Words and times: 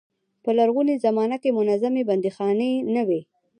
په 0.43 0.49
لرغونې 0.57 0.95
زمانه 1.05 1.37
کې 1.41 1.55
منظمې 1.59 2.03
بندیخانې 2.09 2.71
نه 2.95 3.01
وې. 3.07 3.21